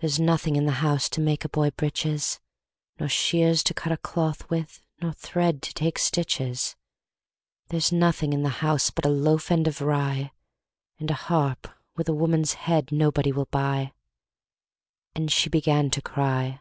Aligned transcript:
"There's 0.00 0.18
nothing 0.18 0.56
in 0.56 0.66
the 0.66 0.82
house 0.82 1.08
To 1.10 1.20
make 1.20 1.44
a 1.44 1.48
boy 1.48 1.70
breeches, 1.70 2.40
Nor 2.98 3.08
shears 3.08 3.62
to 3.62 3.72
cut 3.72 3.92
a 3.92 3.96
cloth 3.96 4.50
with 4.50 4.82
Nor 5.00 5.12
thread 5.12 5.62
to 5.62 5.72
take 5.72 6.00
stitches. 6.00 6.74
"There's 7.68 7.92
nothing 7.92 8.32
in 8.32 8.42
the 8.42 8.48
house 8.66 8.90
But 8.90 9.06
a 9.06 9.10
loaf 9.10 9.52
end 9.52 9.68
of 9.68 9.80
rye, 9.80 10.32
And 10.98 11.08
a 11.08 11.14
harp 11.14 11.68
with 11.94 12.08
a 12.08 12.14
woman's 12.14 12.54
head 12.54 12.90
Nobody 12.90 13.30
will 13.30 13.46
buy," 13.46 13.92
And 15.14 15.30
she 15.30 15.48
began 15.48 15.88
to 15.90 16.02
cry. 16.02 16.60